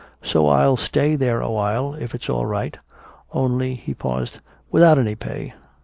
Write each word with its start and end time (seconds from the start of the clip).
So 0.23 0.47
I'll 0.47 0.77
stay 0.77 1.15
there 1.15 1.41
awhile, 1.41 1.93
if 1.93 2.15
it's 2.15 2.27
all 2.27 2.47
right. 2.47 2.75
Only" 3.33 3.75
he 3.75 3.93
paused 3.93 4.39
"without 4.71 4.97
any 4.97 5.13
pay. 5.13 5.53